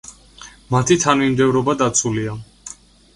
მათი 0.75 0.95
თანმიმდევრობა 1.03 1.75
დაცულია. 1.83 2.33